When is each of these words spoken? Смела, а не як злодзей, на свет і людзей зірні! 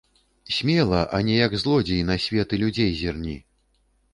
Смела, 0.55 1.01
а 1.17 1.19
не 1.27 1.35
як 1.45 1.53
злодзей, 1.65 2.01
на 2.09 2.17
свет 2.27 2.49
і 2.59 2.59
людзей 2.63 2.91
зірні! 3.03 3.37